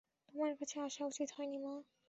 [0.27, 1.73] তোমার কাছে আসা উচিত হয়নি, মা।